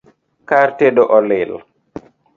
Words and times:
Kar 0.51 0.71
tedo 0.79 1.05
olil 1.19 1.51